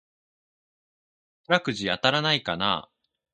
[1.45, 2.99] 宝くじ当たらないかなぁ